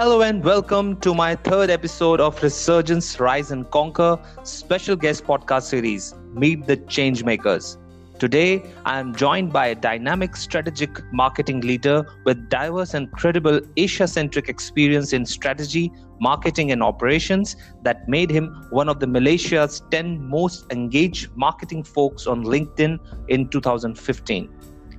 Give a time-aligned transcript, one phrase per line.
[0.00, 5.64] Hello and welcome to my third episode of Resurgence Rise and Conquer special guest podcast
[5.64, 7.76] series, Meet the Changemakers.
[8.18, 14.08] Today, I am joined by a dynamic strategic marketing leader with diverse and credible Asia
[14.08, 20.26] centric experience in strategy, marketing, and operations that made him one of the Malaysia's 10
[20.26, 24.48] most engaged marketing folks on LinkedIn in 2015.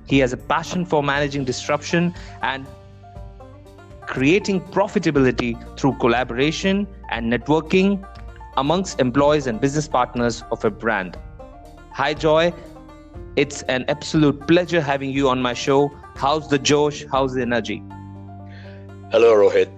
[0.06, 2.68] He has a passion for managing disruption and
[4.06, 8.06] creating profitability through collaboration and networking
[8.56, 11.18] amongst employees and business partners of a brand.
[11.92, 12.52] Hi, Joy.
[13.36, 15.90] It's an absolute pleasure having you on my show.
[16.16, 17.04] How's the Josh?
[17.10, 17.82] How's the energy?
[19.10, 19.70] Hello, Rohit.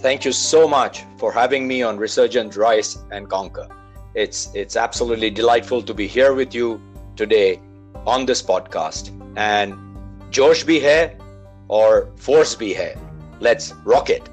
[0.00, 3.68] Thank you so much for having me on Resurgent Rise and Conquer.
[4.14, 6.80] It's it's absolutely delightful to be here with you
[7.16, 7.60] today
[8.06, 9.10] on this podcast.
[9.36, 9.74] And
[10.30, 11.16] Josh be here
[11.68, 12.96] or force be here.
[13.42, 14.28] Let's rock it.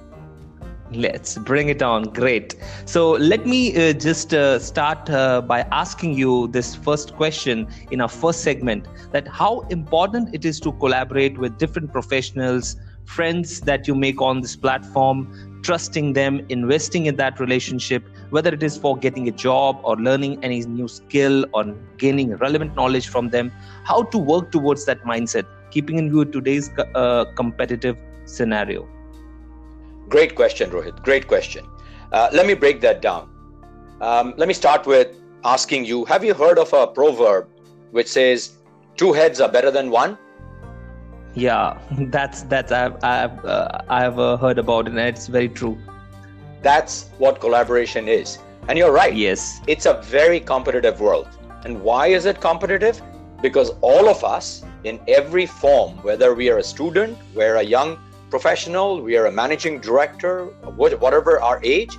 [0.91, 2.03] Let's bring it on.
[2.03, 2.55] Great.
[2.85, 8.01] So let me uh, just uh, start uh, by asking you this first question in
[8.01, 13.87] our first segment that how important it is to collaborate with different professionals, friends that
[13.87, 15.27] you make on this platform,
[15.63, 20.37] trusting them, investing in that relationship, whether it is for getting a job or learning
[20.43, 21.63] any new skill or
[21.97, 23.51] gaining relevant knowledge from them,
[23.85, 28.87] how to work towards that mindset, keeping in view today's uh, competitive scenario.
[30.09, 31.03] Great question, Rohit.
[31.03, 31.65] Great question.
[32.11, 33.29] Uh, let me break that down.
[34.01, 37.47] Um, let me start with asking you Have you heard of a proverb
[37.91, 38.57] which says,
[38.97, 40.17] two heads are better than one?
[41.35, 41.77] Yeah,
[42.15, 45.77] that's that's I've I've uh, I've uh, heard about it, and it's very true.
[46.63, 49.15] That's what collaboration is, and you're right.
[49.15, 51.27] Yes, it's a very competitive world.
[51.65, 53.01] And why is it competitive?
[53.41, 57.97] Because all of us, in every form, whether we are a student, we're a young
[58.29, 61.97] professional, we are a managing director, whatever our age,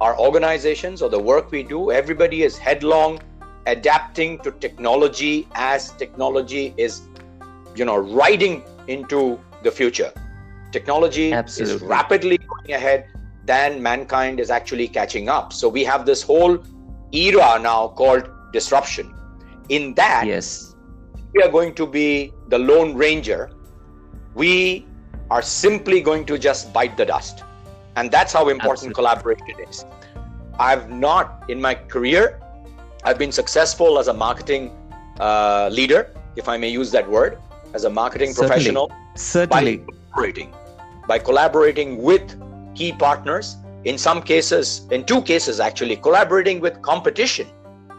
[0.00, 3.20] our organizations or the work we do, everybody is headlong
[3.66, 7.02] adapting to technology as technology is,
[7.76, 10.12] you know, riding into the future.
[10.72, 11.76] Technology Absolutely.
[11.76, 13.06] is rapidly going ahead
[13.44, 15.52] than mankind is actually catching up.
[15.52, 16.58] So we have this whole
[17.12, 19.14] era now called disruption.
[19.68, 20.74] In that, yes,
[21.34, 23.50] we are going to be the lone ranger.
[24.34, 24.86] We
[25.32, 27.42] are simply going to just bite the dust.
[27.96, 29.00] And that's how important Absolutely.
[29.00, 29.84] collaboration is.
[30.58, 32.38] I've not, in my career,
[33.04, 34.64] I've been successful as a marketing
[35.20, 37.38] uh, leader, if I may use that word,
[37.72, 38.48] as a marketing Certainly.
[38.48, 38.92] professional.
[39.16, 39.78] Certainly.
[39.78, 40.54] By collaborating,
[41.08, 42.24] by collaborating with
[42.74, 47.48] key partners, in some cases, in two cases actually, collaborating with competition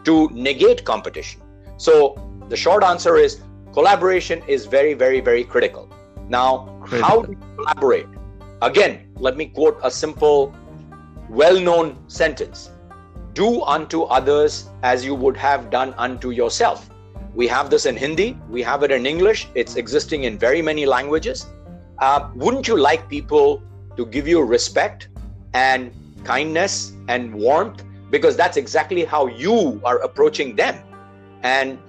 [0.04, 1.42] to negate competition.
[1.78, 1.94] So
[2.50, 3.42] the short answer is
[3.74, 5.93] collaboration is very, very, very critical.
[6.30, 8.08] Now, how do you collaborate?
[8.62, 10.54] Again, let me quote a simple,
[11.30, 12.72] well known sentence
[13.34, 16.90] Do unto others as you would have done unto yourself.
[17.34, 20.86] We have this in Hindi, we have it in English, it's existing in very many
[20.86, 21.48] languages.
[21.98, 23.62] Uh, wouldn't you like people
[23.98, 25.08] to give you respect
[25.54, 25.92] and
[26.24, 27.84] kindness and warmth?
[28.12, 30.76] Because that's exactly how you are approaching them.
[31.42, 31.80] And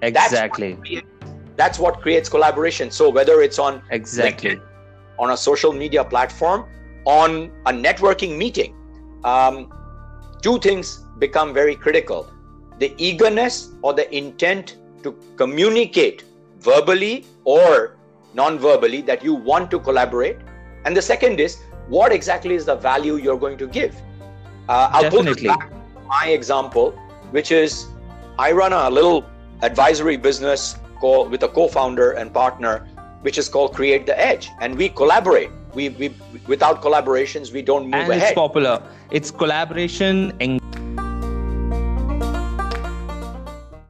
[0.00, 1.04] exactly that's
[1.78, 2.90] what creates collaboration.
[2.90, 4.50] So whether it's on exactly.
[4.50, 4.62] LinkedIn,
[5.18, 6.64] on a social media platform
[7.04, 8.74] on a networking meeting
[9.24, 9.72] um,
[10.42, 12.30] two things become very critical.
[12.78, 16.24] The eagerness or the intent to communicate
[16.60, 17.96] verbally or
[18.34, 20.36] non-verbally that you want to collaborate.
[20.84, 21.58] And the second is
[21.88, 23.96] what exactly is the value you're going to give?
[24.68, 25.48] Uh, i'll Definitely.
[25.48, 26.90] put my example
[27.30, 27.86] which is
[28.38, 29.24] i run a little
[29.62, 32.86] advisory business called with a co-founder and partner
[33.22, 34.50] which is called create the edge.
[34.60, 35.50] And we collaborate.
[35.74, 36.14] We, we
[36.46, 38.22] without collaborations we don't move and ahead.
[38.22, 38.82] it's popular.
[39.10, 40.60] It's collaboration and